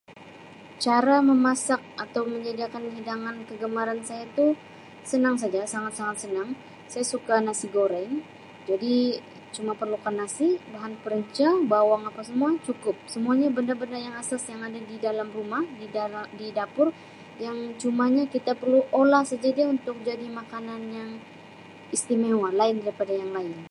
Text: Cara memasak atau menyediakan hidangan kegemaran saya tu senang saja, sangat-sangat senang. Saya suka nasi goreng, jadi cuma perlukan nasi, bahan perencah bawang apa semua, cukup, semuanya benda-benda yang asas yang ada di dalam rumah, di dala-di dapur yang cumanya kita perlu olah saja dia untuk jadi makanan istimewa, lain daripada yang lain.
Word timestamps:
Cara 0.83 1.15
memasak 1.29 1.77
atau 2.05 2.21
menyediakan 2.33 2.83
hidangan 2.97 3.35
kegemaran 3.49 4.01
saya 4.09 4.25
tu 4.37 4.45
senang 5.11 5.35
saja, 5.41 5.61
sangat-sangat 5.73 6.17
senang. 6.23 6.49
Saya 6.91 7.05
suka 7.13 7.35
nasi 7.47 7.65
goreng, 7.77 8.11
jadi 8.69 8.93
cuma 9.55 9.71
perlukan 9.81 10.15
nasi, 10.21 10.47
bahan 10.73 10.93
perencah 11.03 11.53
bawang 11.73 12.03
apa 12.09 12.21
semua, 12.29 12.49
cukup, 12.67 12.95
semuanya 13.13 13.47
benda-benda 13.57 13.97
yang 14.05 14.15
asas 14.21 14.41
yang 14.51 14.61
ada 14.67 14.79
di 14.89 14.95
dalam 15.05 15.27
rumah, 15.37 15.61
di 15.79 15.85
dala-di 15.95 16.47
dapur 16.59 16.87
yang 17.45 17.57
cumanya 17.81 18.23
kita 18.33 18.51
perlu 18.61 18.81
olah 19.01 19.21
saja 19.31 19.49
dia 19.57 19.67
untuk 19.75 19.95
jadi 20.07 20.25
makanan 20.39 20.81
istimewa, 21.95 22.49
lain 22.59 22.75
daripada 22.85 23.13
yang 23.21 23.29
lain. 23.37 23.61